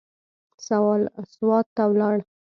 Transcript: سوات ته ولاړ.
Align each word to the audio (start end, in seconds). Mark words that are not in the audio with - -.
سوات 1.35 1.65
ته 1.75 1.83
ولاړ. 1.89 2.15